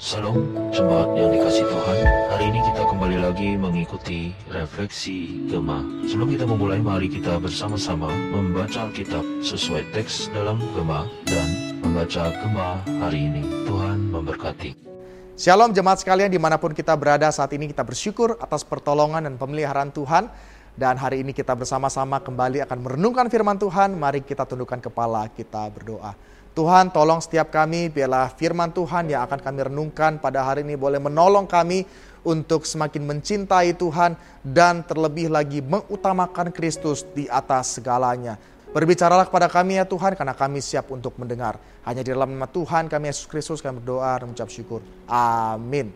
[0.00, 0.32] Salam
[0.72, 1.98] jemaat yang dikasih Tuhan.
[2.32, 5.84] Hari ini kita kembali lagi mengikuti refleksi Gema.
[6.08, 12.80] Sebelum kita memulai, mari kita bersama-sama membaca Alkitab sesuai teks dalam Gema dan membaca Gema
[13.04, 13.44] hari ini.
[13.68, 14.72] Tuhan memberkati.
[15.36, 19.36] Shalom jemaat sekalian di mana pun kita berada saat ini kita bersyukur atas pertolongan dan
[19.36, 20.32] pemeliharaan Tuhan.
[20.80, 24.00] Dan hari ini kita bersama-sama kembali akan merenungkan firman Tuhan.
[24.00, 26.16] Mari kita tundukkan kepala, kita berdoa.
[26.56, 30.96] Tuhan tolong setiap kami biarlah firman Tuhan yang akan kami renungkan pada hari ini boleh
[30.96, 31.84] menolong kami
[32.24, 38.40] untuk semakin mencintai Tuhan dan terlebih lagi mengutamakan Kristus di atas segalanya.
[38.72, 41.60] Berbicaralah kepada kami ya Tuhan karena kami siap untuk mendengar.
[41.84, 44.80] Hanya di dalam nama Tuhan kami Yesus Kristus kami berdoa dan mengucap syukur.
[45.12, 45.92] Amin.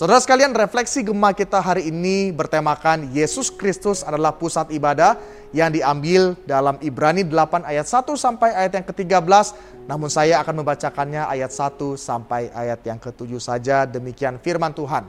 [0.00, 5.20] Saudara sekalian, refleksi Gema kita hari ini bertemakan Yesus Kristus adalah pusat ibadah
[5.52, 9.52] yang diambil dalam Ibrani 8 ayat 1 sampai ayat yang ke-13.
[9.84, 13.84] Namun saya akan membacakannya ayat 1 sampai ayat yang ke-7 saja.
[13.84, 15.04] Demikian firman Tuhan.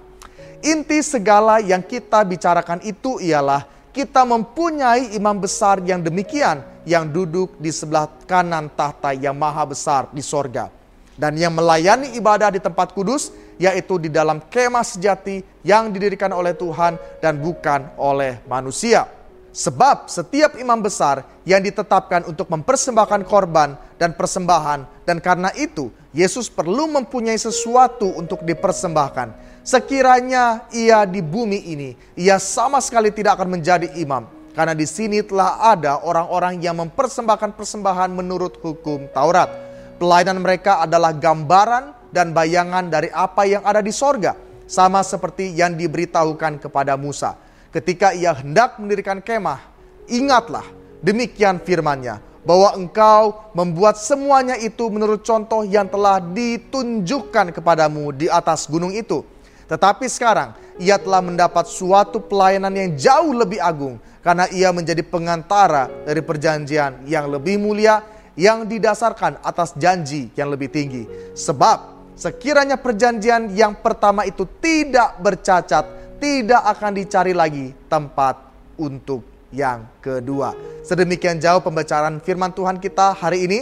[0.60, 3.64] Inti segala yang kita bicarakan itu ialah
[3.96, 10.12] kita mempunyai imam besar yang demikian yang duduk di sebelah kanan tahta yang maha besar
[10.12, 10.82] di sorga
[11.22, 13.30] dan yang melayani ibadah di tempat kudus,
[13.62, 19.06] yaitu di dalam kemah sejati yang didirikan oleh Tuhan dan bukan oleh manusia.
[19.54, 26.48] Sebab setiap imam besar yang ditetapkan untuk mempersembahkan korban dan persembahan, dan karena itu Yesus
[26.50, 29.52] perlu mempunyai sesuatu untuk dipersembahkan.
[29.62, 35.20] Sekiranya ia di bumi ini, ia sama sekali tidak akan menjadi imam, karena di sini
[35.20, 42.92] telah ada orang-orang yang mempersembahkan persembahan menurut hukum Taurat Pelayanan mereka adalah gambaran dan bayangan
[42.92, 44.36] dari apa yang ada di sorga.
[44.68, 47.36] Sama seperti yang diberitahukan kepada Musa.
[47.76, 49.60] Ketika ia hendak mendirikan kemah,
[50.08, 50.64] ingatlah
[51.04, 52.24] demikian firmannya.
[52.42, 59.22] Bahwa engkau membuat semuanya itu menurut contoh yang telah ditunjukkan kepadamu di atas gunung itu.
[59.70, 65.86] Tetapi sekarang ia telah mendapat suatu pelayanan yang jauh lebih agung karena ia menjadi pengantara
[66.02, 68.02] dari perjanjian yang lebih mulia
[68.34, 71.06] yang didasarkan atas janji yang lebih tinggi.
[71.38, 75.82] Sebab sekiranya perjanjian yang pertama itu tidak bercacat,
[76.22, 78.38] tidak akan dicari lagi tempat
[78.78, 80.54] untuk yang kedua.
[80.86, 83.60] Sedemikian jauh pembacaan firman Tuhan kita hari ini.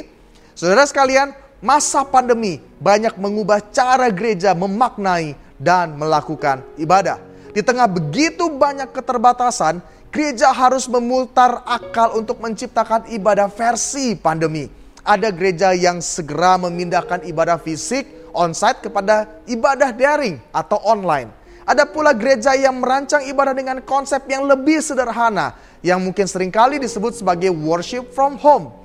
[0.52, 1.32] Saudara sekalian,
[1.64, 7.16] masa pandemi banyak mengubah cara gereja memaknai dan melakukan ibadah.
[7.56, 14.66] Di tengah begitu banyak keterbatasan, Gereja harus memutar akal untuk menciptakan ibadah versi pandemi.
[15.06, 21.30] Ada gereja yang segera memindahkan ibadah fisik onsite kepada ibadah daring atau online.
[21.70, 25.54] Ada pula gereja yang merancang ibadah dengan konsep yang lebih sederhana,
[25.86, 28.80] yang mungkin sering kali disebut sebagai worship from home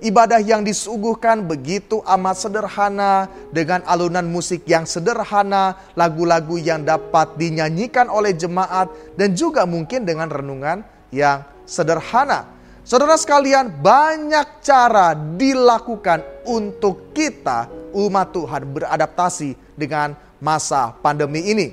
[0.00, 8.08] Ibadah yang disuguhkan begitu amat sederhana dengan alunan musik yang sederhana, lagu-lagu yang dapat dinyanyikan
[8.08, 8.88] oleh jemaat
[9.20, 10.80] dan juga mungkin dengan renungan
[11.12, 12.48] yang sederhana.
[12.80, 21.68] Saudara sekalian, banyak cara dilakukan untuk kita umat Tuhan beradaptasi dengan masa pandemi ini.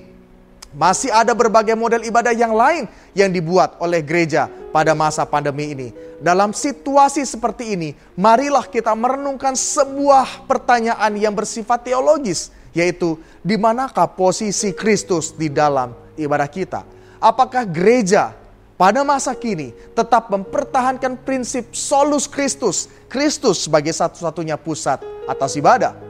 [0.75, 2.85] Masih ada berbagai model ibadah yang lain
[3.16, 5.89] yang dibuat oleh gereja pada masa pandemi ini.
[6.22, 14.05] Dalam situasi seperti ini, marilah kita merenungkan sebuah pertanyaan yang bersifat teologis, yaitu di manakah
[14.05, 16.85] posisi Kristus di dalam ibadah kita?
[17.17, 18.38] Apakah gereja
[18.78, 26.06] pada masa kini tetap mempertahankan prinsip solus Kristus, Kristus sebagai satu-satunya pusat atas ibadah?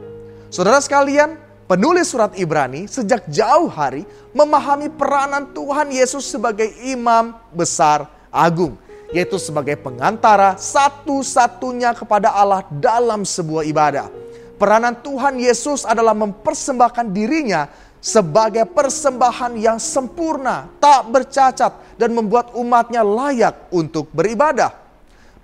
[0.48, 1.36] Saudara sekalian,
[1.68, 8.72] penulis surat Ibrani sejak jauh hari memahami peranan Tuhan Yesus sebagai imam besar agung,
[9.12, 14.08] yaitu sebagai pengantara satu-satunya kepada Allah dalam sebuah ibadah.
[14.56, 17.68] Peranan Tuhan Yesus adalah mempersembahkan dirinya
[18.00, 24.87] sebagai persembahan yang sempurna, tak bercacat, dan membuat umatnya layak untuk beribadah.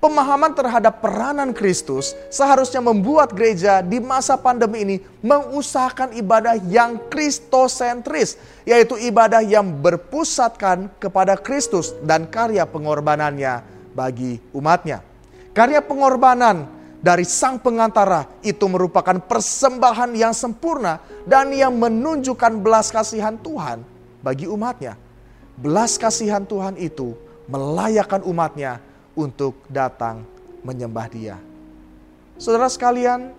[0.05, 8.37] Pemahaman terhadap peranan Kristus seharusnya membuat gereja di masa pandemi ini mengusahakan ibadah yang kristosentris,
[8.69, 13.65] yaitu ibadah yang berpusatkan kepada Kristus dan karya pengorbanannya
[13.97, 15.01] bagi umatnya.
[15.57, 16.69] Karya pengorbanan
[17.01, 23.81] dari sang pengantara itu merupakan persembahan yang sempurna dan yang menunjukkan belas kasihan Tuhan
[24.21, 25.01] bagi umatnya.
[25.57, 27.17] Belas kasihan Tuhan itu
[27.49, 28.85] melayakkan umatnya
[29.15, 30.23] untuk datang
[30.63, 31.37] menyembah Dia.
[32.39, 33.31] Saudara sekalian,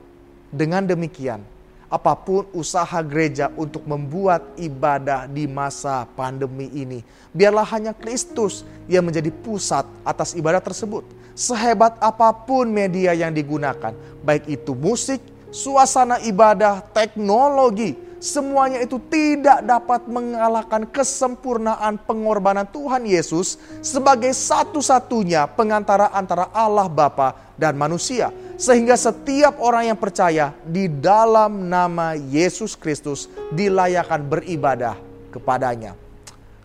[0.51, 1.43] dengan demikian,
[1.91, 6.99] apa pun usaha gereja untuk membuat ibadah di masa pandemi ini,
[7.35, 11.05] biarlah hanya Kristus yang menjadi pusat atas ibadah tersebut.
[11.35, 13.91] Sehebat apa pun media yang digunakan,
[14.23, 15.19] baik itu musik,
[15.51, 26.11] suasana ibadah, teknologi, semuanya itu tidak dapat mengalahkan kesempurnaan pengorbanan Tuhan Yesus sebagai satu-satunya pengantara
[26.11, 28.31] antara Allah Bapa dan manusia.
[28.55, 34.95] Sehingga setiap orang yang percaya di dalam nama Yesus Kristus dilayakan beribadah
[35.31, 35.95] kepadanya.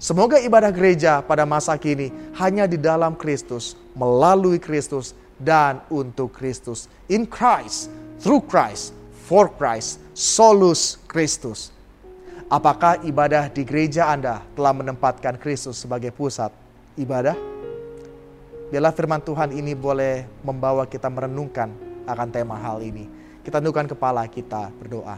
[0.00, 2.08] Semoga ibadah gereja pada masa kini
[2.38, 6.88] hanya di dalam Kristus, melalui Kristus, dan untuk Kristus.
[7.12, 8.97] In Christ, through Christ,
[9.29, 11.72] for Christ, solus Kristus.
[12.52, 16.52] Apakah ibadah di gereja Anda telah menempatkan Kristus sebagai pusat
[17.00, 17.32] ibadah?
[18.69, 21.72] Biarlah firman Tuhan ini boleh membawa kita merenungkan
[22.05, 23.08] akan tema hal ini.
[23.40, 25.17] Kita tundukkan kepala kita berdoa.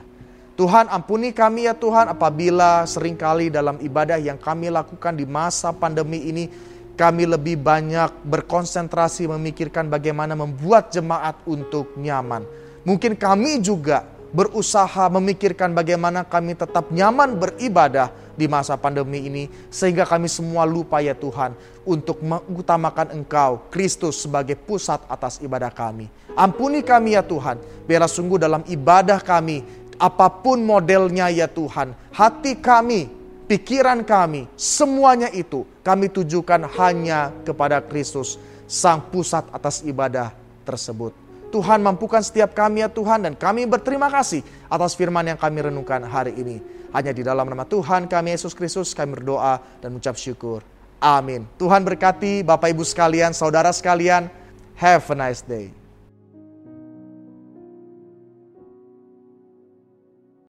[0.54, 5.74] Tuhan ampuni kami ya Tuhan apabila sering kali dalam ibadah yang kami lakukan di masa
[5.74, 6.46] pandemi ini
[6.94, 12.46] kami lebih banyak berkonsentrasi memikirkan bagaimana membuat jemaat untuk nyaman.
[12.84, 20.08] Mungkin kami juga berusaha memikirkan bagaimana kami tetap nyaman beribadah di masa pandemi ini sehingga
[20.08, 21.52] kami semua lupa ya Tuhan
[21.84, 26.08] untuk mengutamakan Engkau Kristus sebagai pusat atas ibadah kami.
[26.32, 29.60] Ampuni kami ya Tuhan, biarlah sungguh dalam ibadah kami
[30.00, 33.06] apa pun modelnya ya Tuhan, hati kami,
[33.46, 40.32] pikiran kami, semuanya itu kami tujukan hanya kepada Kristus, Sang Pusat atas ibadah
[40.64, 41.21] tersebut.
[41.52, 44.40] Tuhan mampukan setiap kami ya Tuhan dan kami berterima kasih
[44.72, 46.64] atas firman yang kami renungkan hari ini.
[46.96, 50.64] Hanya di dalam nama Tuhan kami Yesus Kristus kami berdoa dan mengucap syukur.
[50.96, 51.44] Amin.
[51.60, 54.32] Tuhan berkati Bapak Ibu sekalian, saudara sekalian.
[54.80, 55.81] Have a nice day.